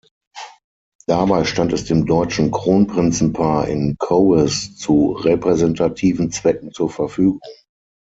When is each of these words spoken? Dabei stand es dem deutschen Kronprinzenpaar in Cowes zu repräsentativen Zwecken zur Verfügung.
Dabei 1.05 1.45
stand 1.45 1.73
es 1.73 1.85
dem 1.85 2.07
deutschen 2.07 2.49
Kronprinzenpaar 2.49 3.67
in 3.67 3.97
Cowes 3.99 4.75
zu 4.75 5.11
repräsentativen 5.11 6.31
Zwecken 6.31 6.71
zur 6.71 6.89
Verfügung. 6.89 7.39